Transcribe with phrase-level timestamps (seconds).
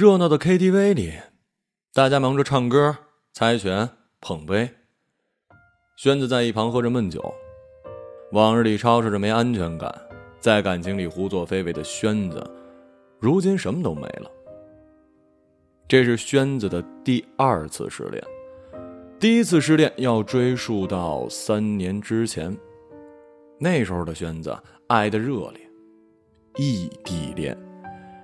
[0.00, 1.12] 热闹的 KTV 里，
[1.92, 2.96] 大家忙着唱歌、
[3.34, 3.86] 猜拳、
[4.18, 4.70] 捧杯。
[5.94, 7.22] 轩子在一旁喝着闷酒，
[8.32, 9.94] 往日里吵吵着没安全感，
[10.40, 12.42] 在感情里胡作非为的轩子，
[13.18, 14.30] 如今什么都没了。
[15.86, 18.24] 这是轩子的第二次失恋，
[19.18, 22.56] 第一次失恋要追溯到三年之前。
[23.58, 25.60] 那时候的轩子爱的热烈，
[26.56, 27.54] 异地恋，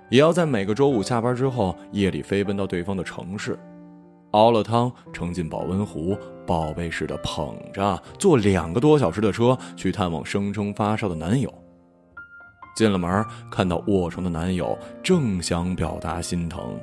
[0.09, 3.57] 也要在每个周五下班之后，夜里飞奔到对方的城市。
[4.31, 11.51] 熬了汤，盛进保温壶，宝贝似的捧着，坐两个多小时的车去探望声称发烧的男友。
[12.75, 16.79] 进了门，看到卧床的男友，正想表达心疼，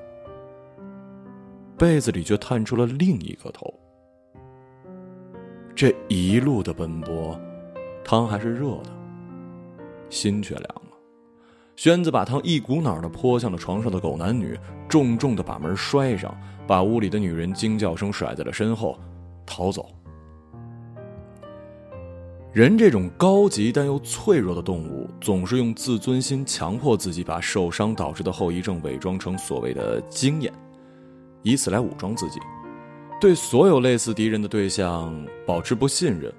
[1.79, 3.73] 被子里却探出了另一个头。
[5.75, 7.39] 这一路的奔波，
[8.03, 8.91] 汤还是热的，
[10.09, 10.84] 心却凉。
[11.77, 16.37] 轩子把汤一股脑的泼向了床上的狗男女，重重的把门摔上。
[16.67, 18.99] 把屋里的女人惊叫声甩在了身后，
[19.45, 19.87] 逃走。
[22.55, 30.51] 人这种高级但又脆弱的动物，总是用自尊心强迫自己把受伤导致的后遗症伪装成所谓的经验，
[31.43, 32.41] 以此来武装自己，
[33.21, 35.15] 对所有类似敌人的对象
[35.47, 36.33] 保持不信任，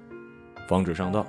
[0.68, 1.24] 防止上当。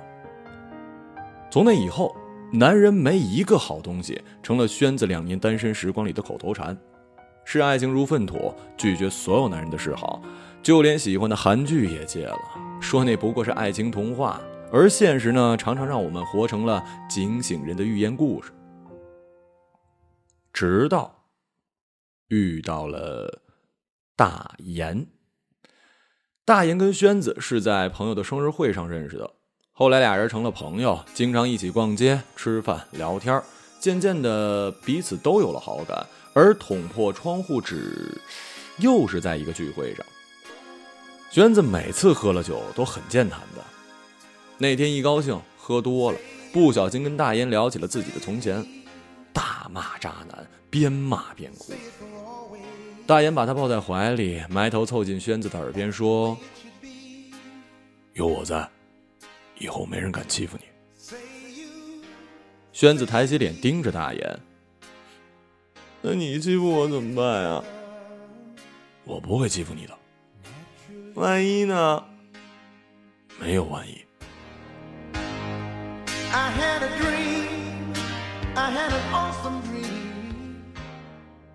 [1.52, 2.12] 从那以后
[2.52, 6.76] ，“男人没一个好东西”成了宣子两年单身时光里的口头禅。
[7.44, 10.22] 视爱情如粪土，拒绝所有男人的示好，
[10.62, 12.38] 就连喜欢的韩剧也戒了，
[12.80, 14.40] 说那不过是爱情童话。
[14.70, 18.52] 而现实呢，常常让我们活成了警醒人的寓言故事。
[20.52, 21.24] 直到
[22.28, 23.42] 遇到了
[24.14, 25.06] 大岩，
[26.44, 29.30] 大岩跟宣子是在朋友的生日会上认识的，
[29.78, 33.40] 后来俩人成了朋友，经常一起逛街、吃饭、聊天，
[33.78, 36.04] 渐渐的彼此都有了好感。
[36.34, 38.20] 而捅破窗户纸，
[38.78, 40.04] 又是在一个聚会上。
[41.30, 43.62] 娟子每次喝了酒都很健谈的，
[44.58, 46.18] 那天一高兴喝多了，
[46.52, 48.66] 不小心跟大烟聊起了自己的从前，
[49.32, 51.72] 大骂渣男，边骂边哭。
[53.06, 56.36] 大烟把他抱在怀里，埋头凑近轩子的耳边说
[58.14, 58.68] ：“有我在，
[59.58, 60.64] 以后没人敢欺负你。”
[62.72, 64.40] 轩子抬起脸盯着大眼。
[66.00, 67.64] 那你欺负我怎么办呀？
[69.04, 69.98] 我不会欺负你的。
[71.14, 72.04] 万一呢？
[73.40, 73.98] 没有万一。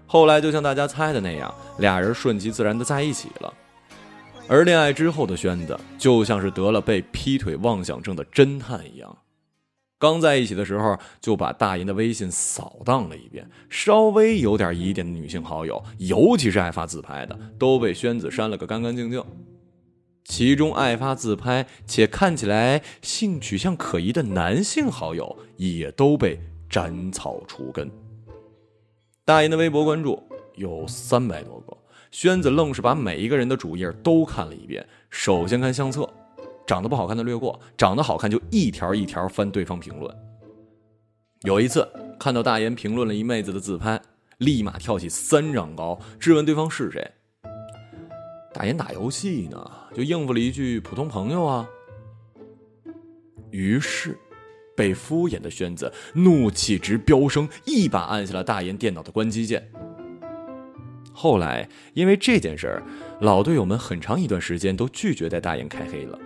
[0.05, 3.53] 后来就像大家猜的那样，俩人顺其自然的在一起了。
[4.53, 9.17] 而恋爱之后的轩子，就像是得了被劈腿妄想症的侦探一样。
[9.97, 19.25] 刚在一起的时候，就把大银的微信扫荡了一遍，稍微有点疑点的女性好友，尤其是爱发自拍的，都被宣子删了个干干净净。
[20.23, 26.39] 其中爱发自拍且看起来性取向可疑的男性好友，也都被
[26.69, 27.89] 斩草除根。
[29.25, 30.21] 大银的微博关注
[30.53, 31.75] 有三百多个，
[32.13, 36.07] 宣子愣是把每一个人的主页都看了一遍，首先看相册。
[36.67, 40.15] 长得不好看的略过，长得好看就一条一条翻对方评论。
[41.41, 41.85] 有一次
[42.19, 43.99] 看到大岩评论了一妹子的自拍，
[44.37, 47.11] 立马跳起三丈高，质问对方是谁。
[48.53, 51.67] 大岩打游戏呢，就应付了一句“普通朋友啊”。
[53.49, 54.15] 于是，
[54.77, 59.67] 被敷衍的宣子怒气值飙升，一把按下了大岩电脑的关机键。
[61.13, 62.83] 后来因为这件事儿，
[63.21, 66.19] 老队友们很长一段时间都拒绝带大岩开黑了。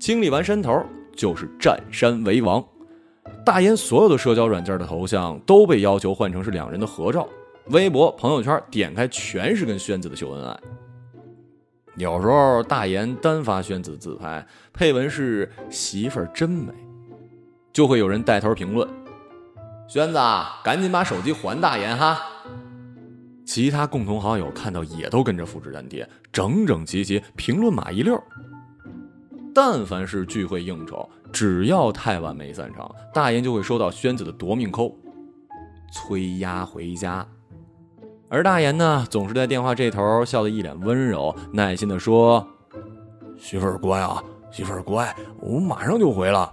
[0.00, 0.84] 清理完山头，
[1.16, 2.62] 就是占山为王。
[3.46, 7.28] 大岩所有的社交软件的头像都被要求换成是两人的合照，
[7.66, 10.58] 微博、朋友圈点开全是跟宣子的秀恩爱。
[11.96, 16.72] 有时候大岩单发宣子的自拍，配文是“媳妇儿真美”，
[17.72, 18.88] 就会有人带头评论
[19.86, 20.18] ：“宣子，
[20.64, 22.18] 赶紧把手机还大岩哈。”
[23.54, 28.18] 其他共同好友看到也都跟着复制粘贴，整整齐齐，评论码一溜。
[29.54, 34.96] 但凡是聚会应酬，只要太晚没散场，大岩就会收到宣子的夺命扣，
[35.92, 37.26] 催丫回家。
[38.30, 42.48] 而大岩呢，总是在电话这头笑得一脸温柔，耐心的说
[43.36, 46.50] ：“媳妇儿乖啊，媳妇儿乖，我马上就回了。”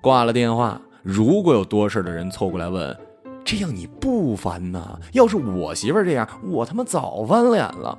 [0.00, 2.96] 挂了电话，如果有多事的人凑过来问
[3.50, 5.00] ：“这样你不烦呐？
[5.14, 7.98] 要是我媳妇儿这样，我他妈早翻脸了。”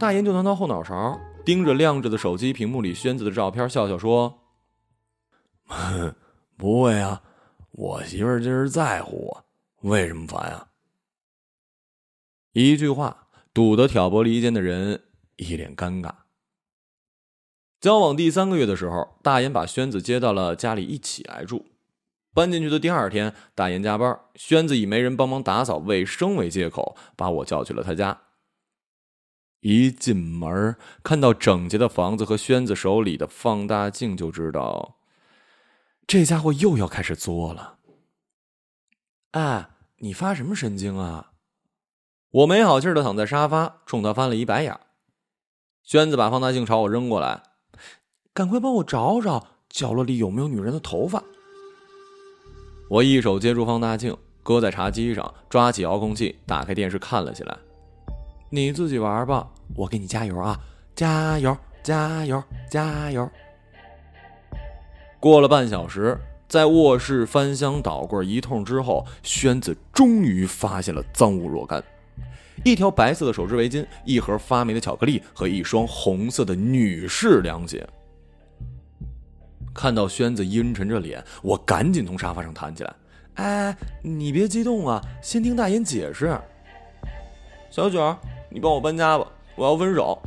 [0.00, 1.20] 大岩就能到后脑勺。
[1.44, 4.40] 盯着亮着的手机屏幕里宣子的照片，笑笑说
[6.56, 7.22] ：“不会啊，
[7.72, 9.44] 我媳妇儿就是在乎我，
[9.90, 10.68] 为什么烦啊？
[12.52, 15.02] 一句话堵得挑拨离间的人
[15.36, 16.10] 一脸尴尬。
[17.80, 21.66] 交往第三个月的时候，大岩把宣子接到了家里一起来住。
[22.32, 28.20] 搬进去的第二天，大岩加班，轩子以没人帮忙打扫卫生为借口，把我叫去了他家。
[29.60, 34.96] 一进门，看到整洁的房子和轩子手里的放大镜，就知道
[36.06, 37.78] 这家伙又要开始作了。
[39.32, 41.32] 哎，你发什么神经啊？
[42.30, 44.78] 我没好气的躺在沙发，冲他翻了一白眼。
[45.82, 47.42] 轩子把放大镜朝我扔过来。
[48.32, 51.22] 赶快帮我找找角落里有没有女人的头发。
[52.90, 57.56] 我一手接住放大镜，搁在茶几上，抓起遥控器，打开电视看了起来。
[58.50, 60.58] 你自己玩吧，我给你加油啊！
[60.96, 63.30] 加油，加油，加油！
[65.20, 71.80] 过了半小时，在卧室翻箱倒柜一通之后，宣子终于发现了赃物若干：
[72.64, 77.88] 一条白色的手织围巾，一盒发霉的巧克力和一双红色的女士凉鞋。
[79.72, 82.94] 看到轩子阴沉着脸，我赶紧从沙发上弹起来。
[83.34, 86.38] 哎，你别激动啊，先听大爷解释。
[87.70, 88.16] 小九，
[88.50, 90.20] 你帮我搬家吧，我要分手。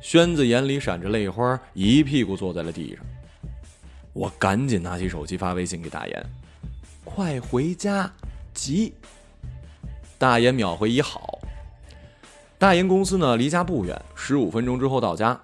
[0.00, 3.04] 轩子眼里闪着泪花，一屁股坐在了地上。
[4.12, 6.26] 我赶紧拿起手机发微信给大岩
[7.04, 8.10] ：“快回家，
[8.54, 8.94] 急！”
[10.18, 11.38] 大爷秒回一好。
[12.58, 15.40] 大岩公司呢，离家不远，十五分钟之后到家。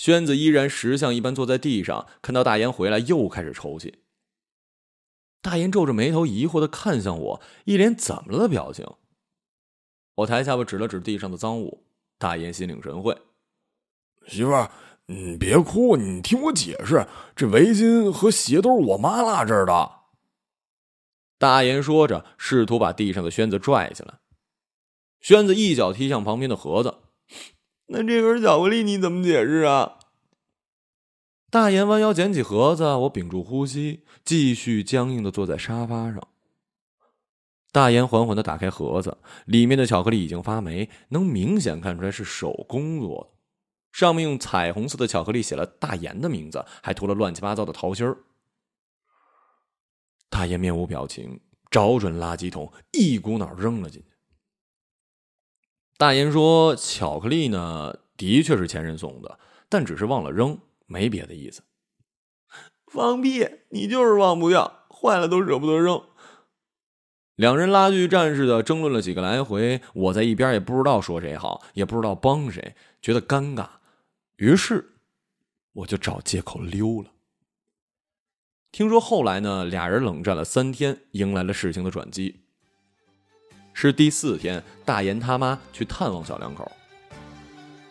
[0.00, 3.98] 宣子依然石像一般坐在地上，看到大岩回来，又开始抽泣。
[5.42, 8.86] 大岩皱着眉头，疑惑的看向我，一脸怎么了的表情。
[10.14, 11.84] 我抬下巴指了指地上的赃物，
[12.16, 13.14] 大岩心领神会
[14.26, 14.70] ：“媳妇儿，
[15.04, 17.06] 你别哭，你听我解释，
[17.36, 19.90] 这围巾和鞋都是我妈落这儿的。”
[21.36, 24.20] 大岩说着，试图把地上的轩子拽起来。
[25.20, 27.00] 轩子一脚踢向旁边的盒子。
[27.92, 29.98] 那这根巧克力你怎么解释啊？
[31.50, 36.28] 大岩弯腰捡起盒子，我屏住呼吸，继续僵硬的坐在沙发上。
[37.72, 43.38] 大岩缓缓的打开盒子，里面的巧克力已经发霉，能明显看出来是手工做的，
[43.90, 48.18] 上面用彩虹色的巧克力写了大岩的名字，还涂了乱七八糟的桃心儿。
[50.28, 54.09] 大岩面无表情，找准垃圾桶，一股脑扔了进去。
[56.00, 59.38] 大言说：“巧克力呢，的确是前任送的，
[59.68, 61.60] 但只是忘了扔，没别的意思。”
[62.90, 63.46] 放屁！
[63.68, 66.02] 你就是忘不掉，坏了都舍不得扔。
[67.34, 73.68] 两人拉锯战似的争论了几个来回，我在一边也不知道说谁好，也不知道帮谁，觉得尴尬，
[74.36, 74.94] 于是
[75.74, 77.10] 我就找借口溜了。
[78.72, 82.40] 听说后来呢，俩人冷战了三天，迎来了事情的转机。
[83.72, 86.70] 是第四天，大岩他妈去探望小两口。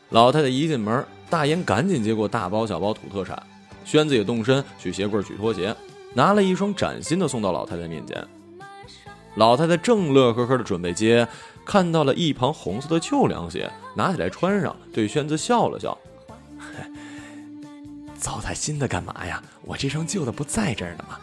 [0.10, 3.42] 老太太一进门，大岩赶紧接过大包小包土特产，
[3.86, 5.76] 轩子也动身去鞋柜取拖鞋，
[6.14, 8.28] 拿了一双崭新的送到老太太面前。
[9.36, 11.28] 老太太正乐呵呵的准备接，
[11.64, 15.98] 看到了一旁红色的旧凉鞋，拿起来穿上，对轩子笑了笑
[18.18, 19.42] ：“糟蹋新的干嘛呀？
[19.62, 21.20] 我这双旧的不在这儿呢吗？”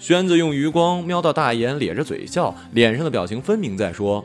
[0.00, 4.24] 宣子用余光瞄到大岩，咧着嘴笑，脸上的表情分明在说：“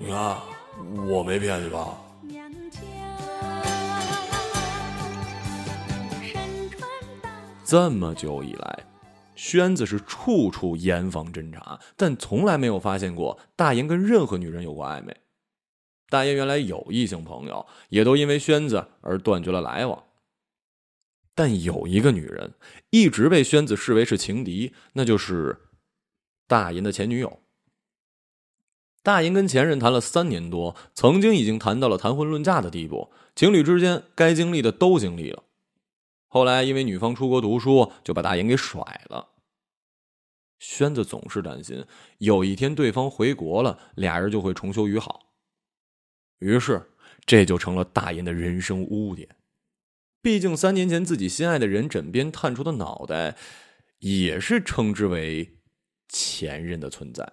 [0.00, 0.34] 你看，
[1.06, 2.00] 我没骗你吧？”
[7.66, 8.78] 这么久以来，
[9.36, 15.14] 轩子是处处严防侦查，但从来没有发现过大岩跟任何女人有过暧昧。
[16.08, 20.02] 大岩原来有异性朋友，也都因为轩子而断绝了来往。
[21.38, 22.54] 但有一个女人
[22.90, 25.56] 一直被宣子视为是情敌，那就是
[26.48, 27.38] 大银的前女友。
[29.04, 35.44] 大银跟前任谈了三年多，曾经已经谈到了谈婚论嫁的地步，情侣之间该经历的都经历了。
[36.26, 39.28] 后来因为女方出国读书，就把大银给甩了。
[40.58, 41.86] 宣子总是担心
[42.18, 45.20] 有一天对方回国了，俩人就会重修于好，
[46.40, 46.90] 于是
[47.24, 49.28] 这就成了大银的人生污点。
[50.20, 53.36] 毕竟三年前自己心爱的人枕边探出的脑袋，
[54.00, 55.58] 也是称之为
[56.08, 57.26] 前任的存在。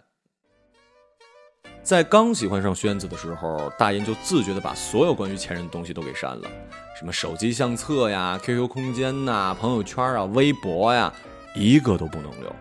[1.82, 6.50] 在刚喜欢上宣子的时候，大岩就自觉的把所有关于前任的东西都给删了，
[6.98, 11.14] 什么手机相册呀、QQ 空间呐、朋友圈啊、微博呀，
[11.56, 12.56] 一个都不能留。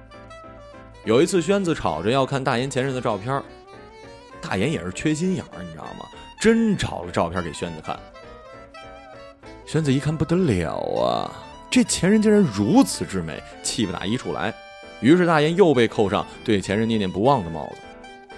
[1.04, 3.42] 有一次，轩子吵着要看大岩前任的照片，
[4.40, 6.06] 大岩也是缺心眼儿，你知道吗？
[6.40, 7.98] 真找了照片给轩子看。
[9.74, 11.28] 宣子一看不得了啊，
[11.68, 14.54] 这前任竟然如此之美，气不打一处来，
[15.00, 18.28] 于是大爷又被扣上对前任念念不忘的帽子。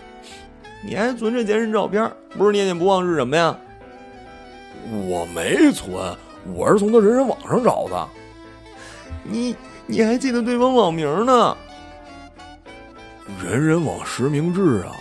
[0.82, 3.54] 你还存着前任照片，不是念念不忘是什么呀？
[4.90, 6.16] 我没存，
[6.54, 8.08] 我是从他人人网上找的。
[9.22, 11.54] 你你还记得对方网名呢？
[13.44, 14.96] 人人网实名制啊，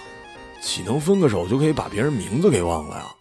[0.62, 3.15] 岂能分个手就可以把别人名字给忘了呀？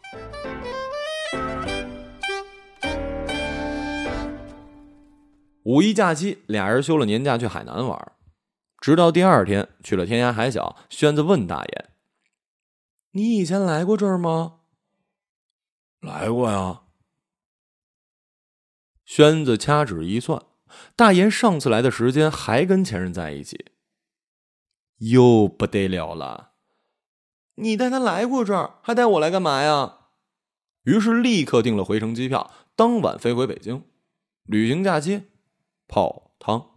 [5.64, 8.12] 五一假期，俩人休了年假去海南玩，
[8.80, 11.90] 直到第二天去了天涯海角，轩子问大爷
[13.12, 14.60] ：“你以前来过这儿吗
[16.00, 16.82] ？”“来过呀。”
[19.06, 20.42] 轩子掐指一算，
[20.94, 23.72] 大爷上次来的时间还跟前任在一起。
[24.98, 26.52] 又不得了了！
[27.56, 30.08] 你带他来过这儿，还带我来干嘛呀？
[30.82, 33.84] 于是立刻订了回程机票，当晚飞回北京。
[34.44, 35.24] 旅行假期，
[35.86, 36.70] 泡汤。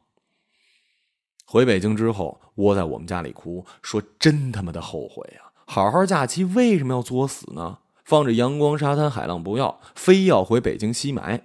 [1.46, 5.54] 回北京之后，窝在我们家里哭，说真他妈的后悔啊！
[5.66, 7.80] 好好假期为什么要作死呢？
[8.04, 11.44] 放着阳光沙滩海浪不要，非要回北京吸霾。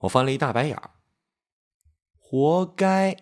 [0.00, 0.90] 我翻了一大白眼儿，
[2.18, 3.16] 活该。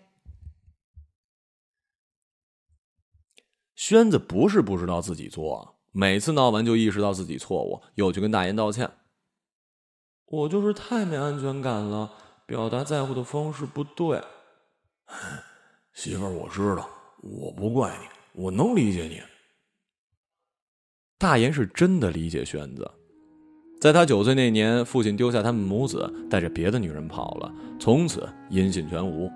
[3.75, 8.91] 轩子不是不知道自己作，每次闹完就意识到自己错误，又去跟大爷道歉。
[10.27, 12.13] 我就是太没安全感了，
[12.49, 14.19] 表达在乎的方式不对。
[15.93, 16.88] 媳妇儿，我知道，
[17.21, 19.21] 我不怪你，我能理解你。
[21.19, 22.90] 大岩是真的理解轩子，
[23.83, 29.31] 在他九岁那年，父亲丢下他们母子，带着别的女人跑了，从此音信全无。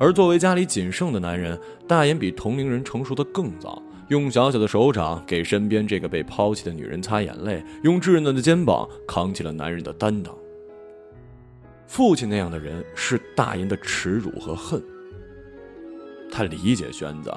[0.00, 10.34] 而作为家里仅剩的男人，大言比同龄人成熟的更早，用小小的手掌给身边这个被抛弃的女人擦眼泪，用稚嫩的肩膀扛起了男人的担当。
[11.88, 14.80] 父亲那样的人是大言的耻辱和恨。
[16.30, 17.34] 他理解轩子，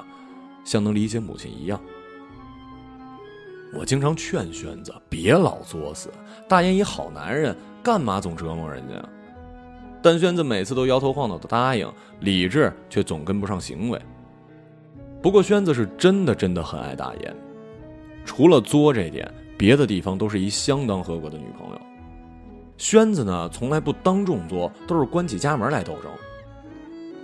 [0.62, 1.80] 像能理解母亲一样。
[3.74, 6.10] 我经常劝轩子别老作死，
[6.46, 9.02] 大言一好男人，干嘛总折磨人家？
[10.02, 11.90] 但轩子每次都摇头晃脑的答应，
[12.20, 13.98] 理智却总跟不上行为。
[15.22, 17.34] 不过轩子是真的真的很爱大言，
[18.26, 21.80] 除了作这点，别的地方都是一相当合格的女朋友。
[22.76, 26.10] 轩子呢，从来不当众作，都是关起家门来斗争。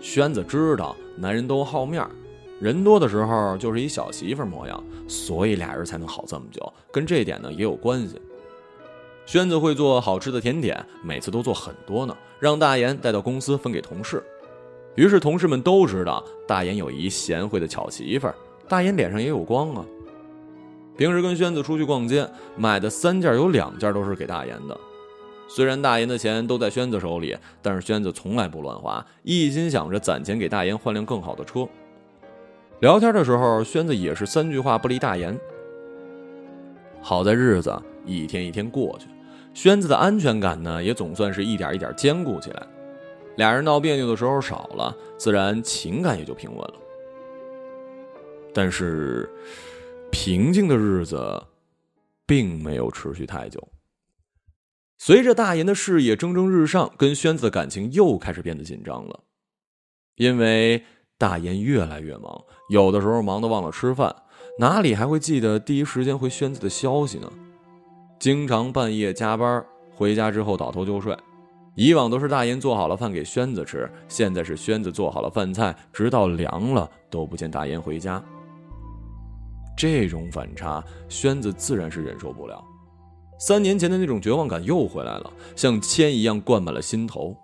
[0.00, 2.06] 轩子知道男人都好面
[2.60, 8.20] 人多的时候就是一小媳妇模样，所以俩人才能好这么久，跟这点呢也有关系。
[9.26, 14.22] 轩子会做好吃的甜点，每次都做很多呢，让大言带到公司分给同事。
[14.94, 18.28] 于是同事们都知道大言有一贤惠的巧媳妇，
[18.68, 19.84] 大言脸上也有光啊。
[20.96, 24.76] 平时跟轩子出去逛街，买的三件有两件都是给大言的。
[25.48, 31.66] 虽然大言的钱都在轩子手里，但是轩子从来不乱花，一心想着攒钱给大言换辆更好的车。
[32.80, 35.36] 聊天的时候，轩子也是三句话不离大言。
[37.00, 39.06] 好在日子一天一天过去。
[39.54, 42.62] 轩子的安全感呢，也总算是一点一点坚固起来。
[43.36, 46.74] 俩人闹别扭的时候少了，自然情感也就平稳了。
[48.52, 49.28] 但是，
[50.10, 51.42] 平静的日子
[52.26, 53.66] 并没有持续太久。
[54.98, 59.20] 随着大言的事业蒸蒸日上，跟轩子的感情又开始变得紧张了。
[60.16, 60.84] 因为
[61.16, 64.14] 大言越来越忙，有的时候忙得忘了吃饭，
[64.58, 67.30] 哪里还会记得第一时间回轩子的消息呢？
[68.18, 69.64] 经常半夜加班，
[69.94, 71.16] 回家之后倒头就睡。
[71.76, 78.20] 以往都是大言做好了饭给轩子吃，现在是轩子做好了饭菜，直到凉了都不见大言回家。
[79.76, 82.60] 这种反差，轩子自然是忍受不了。
[83.38, 87.36] 三年前的那种绝望感又回来了，像铅一样灌满了心头。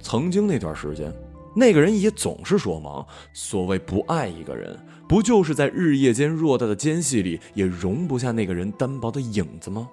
[0.00, 1.12] 曾经那段时间，
[1.56, 3.04] 那个人也总是说忙。
[3.32, 4.78] 所谓不爱一个人。
[5.06, 9.88] 不就是在日夜间偌大的间隙里，也容不下那个人单薄的影子吗？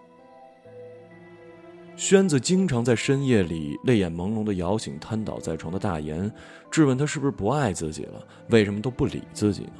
[1.97, 6.31] 轩子经常在深夜里泪眼朦胧的摇醒瘫倒在床的大言，
[6.71, 9.73] 质问他是不是不爱自己了，为什么都不理自己呢？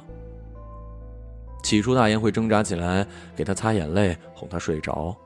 [1.72, 5.16] 起初大言会挣扎起来，给他擦眼泪，哄他睡着。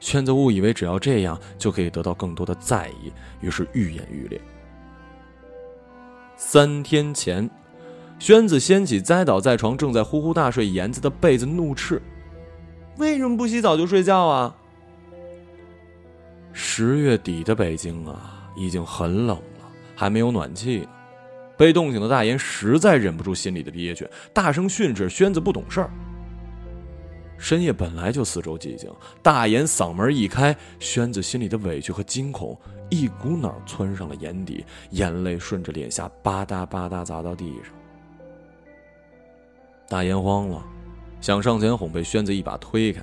[0.00, 4.40] 轩子误以为只要这样就可以得到更多的在意，于是愈演愈烈。
[6.36, 7.50] 三天前。
[8.18, 12.00] 轩子掀起栽倒在床、正在呼呼大睡妍子的被子，怒斥
[12.96, 14.56] ：“为什么不洗澡就睡觉啊？”
[16.54, 20.88] 十月底的北京啊，已经很冷了，还没有暖气呢。
[21.62, 25.88] 被冻醒的大言实在忍不住心里的憋屈，大声训斥轩子不懂事儿。
[27.38, 28.90] 深夜本来就四周寂静，
[29.22, 32.58] 大言嗓门一开，宣子心里的委屈和惊恐
[32.90, 37.72] 一股脑窜上了眼底，眼泪顺着脸颊吧嗒吧嗒砸到地上。
[39.88, 40.60] 大言慌了，
[41.20, 43.00] 想上前哄，被宣子一把推开。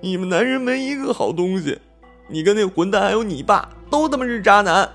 [0.00, 1.78] 你们男人没一个好东西，
[2.26, 4.92] 你跟那混蛋还有你爸都他妈是渣男。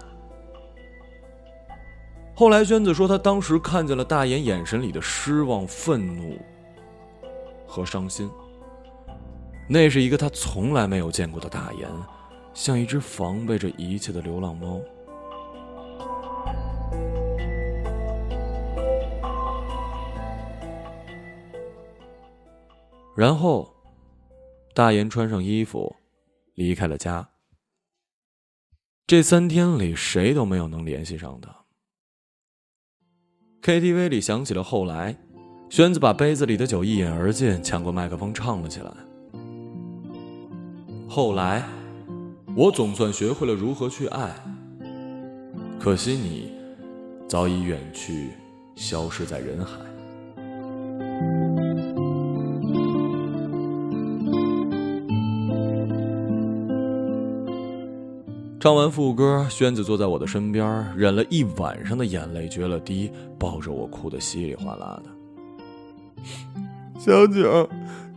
[2.40, 6.40] 后来娟子说，他当时看见了大岩眼神里的失望、愤怒。
[7.68, 8.32] 和伤心。
[9.68, 11.90] 那是一个他从来没有见过的大岩，
[12.54, 14.80] 像一只防备着一切的流浪猫。
[23.18, 23.70] 然后，
[24.74, 25.94] 大岩穿上衣服，
[26.56, 27.28] 离开了家。
[29.06, 31.59] 这三天里，谁都没有能联系上他。
[33.62, 35.16] KTV 里响起了后来。
[35.70, 38.92] 轩子把杯子里的酒一饮而尽，抢过麦克风唱了起来。
[41.08, 41.64] 后来，
[42.56, 44.34] 我总算学会了如何去爱。
[45.80, 46.52] 可惜你
[47.28, 48.30] 早已远去，
[48.76, 49.89] 消失在人海。
[58.60, 66.24] 唱完副歌，轩子坐在我的身边，忍了一晚上的眼泪决了堤，抱着我哭得稀里哗啦的。
[67.00, 67.70] 小九，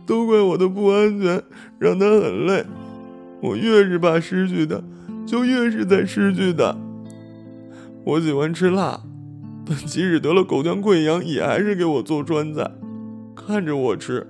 [0.05, 1.41] 都怪我的不安全，
[1.79, 2.65] 让他很累。
[3.41, 4.81] 我越是怕失去他，
[5.25, 6.75] 就越是在失去他。
[8.03, 9.01] 我喜欢吃辣，
[9.65, 12.69] 但即使得了口腔溃疡，也还是给我做川菜，
[13.33, 14.27] 看着我吃。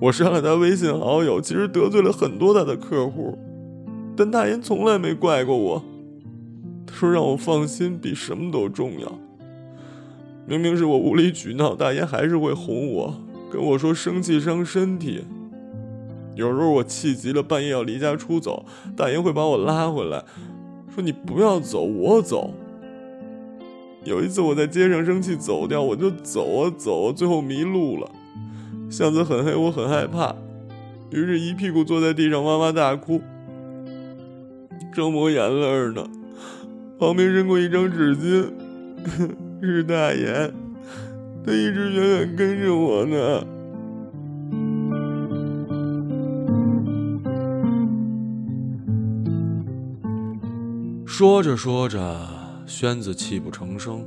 [0.00, 3.38] 我删了他微信好友，其实得罪了很多他的客户，
[4.18, 5.84] 但大言从来没怪过我。
[6.84, 9.16] 他说让我放心，比什么都重要。
[10.44, 13.14] 明明是我无理取闹，大爷还是会哄我，
[13.52, 15.22] 跟我说生气伤身体。
[16.34, 20.24] 有时候我气急了，半夜要离家出走，大爷会把我拉回来，
[20.92, 22.52] 说你不要走，我走。
[24.02, 28.10] 有一次我在街上生气走掉，我就走啊走，最后迷路了，
[28.90, 30.34] 巷子很黑，我很害怕，
[31.10, 33.20] 于是一屁股坐在地上哇哇大哭，
[34.98, 36.04] 正抹眼泪呢，
[36.98, 38.50] 旁边扔过一张纸巾。
[39.62, 40.52] 是大爷，
[41.46, 43.46] 他一直远远跟着我呢。
[51.06, 52.18] 说着说着，
[52.66, 54.04] 宣子泣不成声。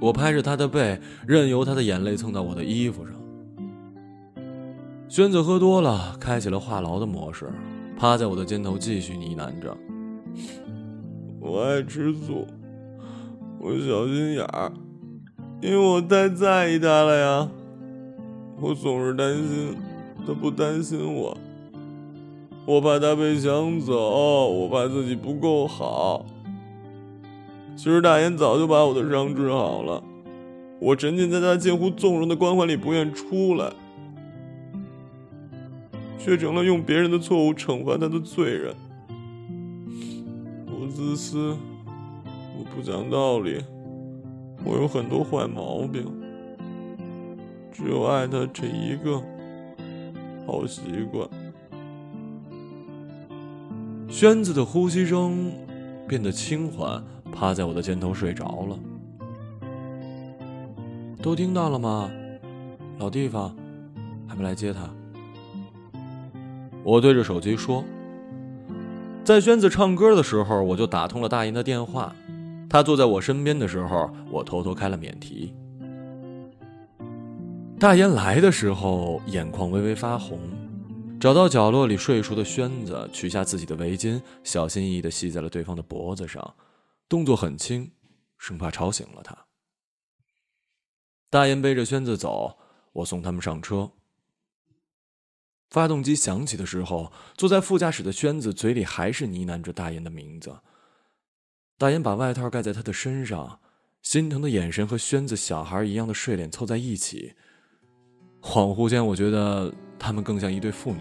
[0.00, 3.14] 我拍着他的背，任由他的眼泪蹭到我的衣服上。
[5.06, 7.52] 宣子喝多了，开启了话痨的模式，
[7.96, 9.76] 趴在我的肩头继续呢喃着
[11.40, 12.46] ：“我爱吃醋。”
[13.60, 14.70] 我小心眼儿，
[15.62, 17.48] 因为我太在意他了呀。
[18.60, 19.74] 我总是担心
[20.26, 21.34] 他不担心我，
[22.66, 23.94] 我怕他被抢走，
[24.48, 26.26] 我怕自己不够好。
[27.74, 30.02] 其实大言早就把我的伤治好了，
[30.78, 33.72] 我沉浸在他近乎纵容的关怀里不愿出来，
[36.24, 38.74] 却成了用别人的错误惩罚他的罪人。
[40.66, 41.54] 我自私。
[42.56, 43.62] 我不讲道理，
[44.64, 46.10] 我有很多坏毛病，
[47.70, 49.20] 只有爱他这一个
[50.46, 50.80] 好习
[51.12, 51.28] 惯。
[54.08, 55.52] 轩子的呼吸声
[56.08, 58.78] 变得轻缓，趴在我的肩头睡着了。
[61.20, 62.10] 都听到了吗？
[62.98, 63.54] 老地方
[64.26, 64.88] 还没来接他。
[66.84, 67.82] 我对着手机说，
[69.24, 72.14] 在轩子唱歌的时候，我就打通了大爷的电话。
[72.68, 75.54] 他坐在我身边的时候，我偷偷开了免提。
[77.78, 80.38] 大岩来的时候，眼眶微微发红，
[81.18, 86.54] 找到角落里睡熟的轩子，取下自己的围巾，小心翼翼的系在了对方的脖子上，
[87.08, 87.90] 动作很轻，
[88.36, 89.36] 生怕吵醒了他。
[91.30, 92.58] 大岩背着轩子走，
[92.92, 93.90] 我送他们上车。
[95.74, 100.56] 发动机响起的时候，坐在副驾驶的轩子嘴里还是呢喃着大言的名字。
[101.76, 103.58] 大言把外套盖在他的身上，
[104.00, 107.32] 心疼的眼神和轩子小孩一样的睡脸凑在一起。
[108.40, 111.00] 恍惚间，我觉得他们更像一对父女。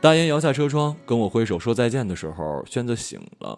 [0.00, 3.56] 大言摇下车窗，跟我挥手说再见的时候，轩子醒了，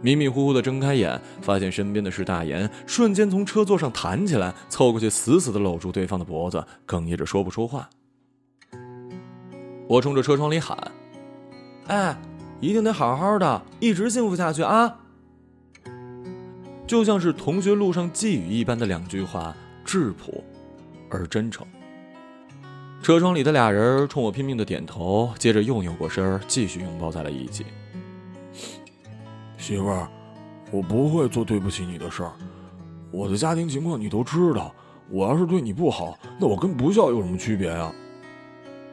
[0.00, 7.90] 迷迷糊糊的睁开眼，发现身边的是大言，瞬间从车座上弹起来，凑过去死死的搂住对方的脖子，哽咽着说不出话。
[9.92, 10.74] 我冲着车窗里喊
[11.88, 12.16] ：“哎！”
[12.62, 14.96] 一定得好好的，一直幸福下去啊！
[16.86, 20.42] 就像是同学录上寄语一般的两句话，质朴
[21.10, 21.66] 而真诚。
[23.02, 27.66] 车窗里的俩人冲我拼命的点头，接着又扭过身，继续拥抱在了一起。
[29.58, 30.08] 媳妇儿，
[30.70, 32.32] 我不会做对不起你的事儿。
[33.10, 34.74] 我的家庭情况你都知道，
[35.10, 37.92] 我要是对你不好，那我跟不孝有什么区别呀？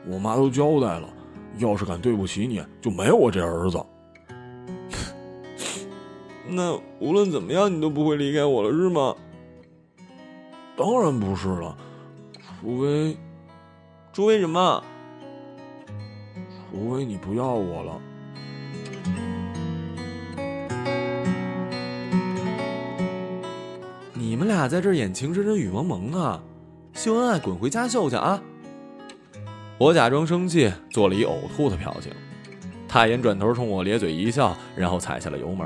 [0.10, 1.08] 我妈都交代了，
[1.58, 3.80] 要是敢对不起你，就没有我这儿子。
[6.50, 9.16] 那无论怎么样，你都不会离开我了，是吗？
[10.76, 11.78] 当然不是了，
[12.62, 13.16] 除非……
[14.12, 14.84] 除非什么？
[16.72, 18.02] 除非你不要我了。
[24.14, 26.42] 你们俩在这演情深深雨蒙蒙啊，
[26.94, 28.42] 秀恩爱，滚回家秀去啊！
[29.80, 32.12] 我假装生气，做了一呕吐的表情。
[32.86, 35.66] 太妍转头冲我咧嘴一笑，然后踩下了油门。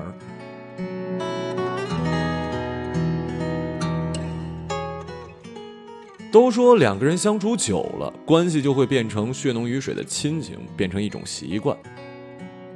[6.32, 11.76] 都说两个人相处久了，关系就会变成血浓于水的亲情，变成一种习惯。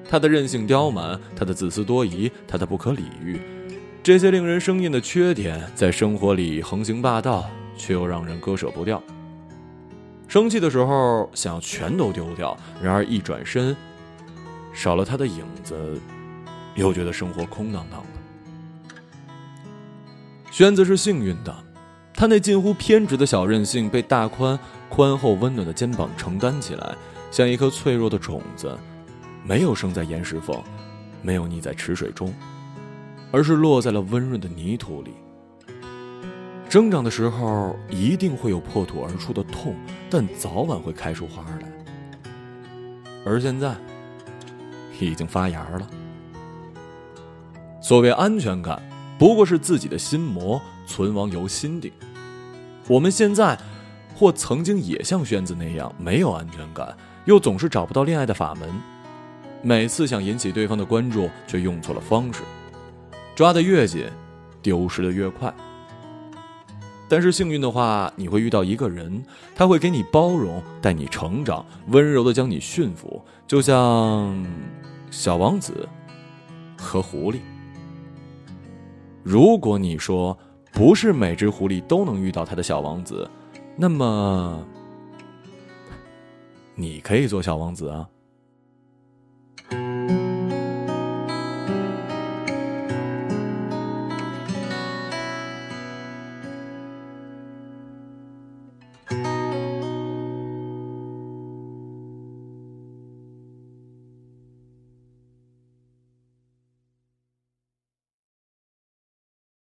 [0.10, 3.40] 他的任性刁蛮，他的自私多疑，他的不可理喻，
[4.02, 7.46] 这些令人生厌的缺点，在生活里横行霸道，
[7.78, 9.04] 却又让人割舍不掉。
[10.28, 13.76] 生气的时候想要全都丢掉，然而一转身，
[14.74, 16.00] 少了他的影子，
[16.76, 18.08] 又觉得生活空荡荡的。
[20.52, 21.56] 轩子是幸运的。
[22.14, 24.58] 他那近乎偏执的小任性被大宽、
[24.90, 26.96] 宽厚、温暖的肩膀承担起来，
[27.30, 28.76] 像一颗脆弱的种子，
[29.44, 30.60] 没有生在岩石缝，
[31.22, 32.34] 没有溺在池水中，
[33.32, 35.12] 而是落在了温润的泥土里。
[36.70, 39.74] 生长的时候一定会有破土而出的痛，
[40.10, 42.32] 但早晚会开出花来。
[43.26, 43.74] 而现在，
[45.00, 45.88] 已经发芽了。
[47.82, 48.82] 所谓安全感，
[49.18, 51.90] 不过是自己的心魔存亡由心定。
[52.90, 53.58] 我们现在，
[54.14, 58.70] 或曾经也像轩子那样没有安全感，又总是找不到恋爱的法门。
[59.62, 62.42] 每次想引起对方的关注，却用错了方式，
[63.36, 64.06] 抓得越紧，
[64.62, 65.54] 丢失的越快。
[67.10, 69.24] 但是幸运的话，你会遇到一个人，
[69.56, 74.46] 他会给你包容，带你成长，温柔的将你驯服，就像
[75.10, 75.88] 小王子
[76.78, 77.40] 和狐狸。
[79.24, 80.38] 如果你说。
[80.74, 83.28] 不是每只狐狸都能遇到他的小王子，
[83.76, 84.64] 那么
[86.76, 88.08] 你可以做小王子啊。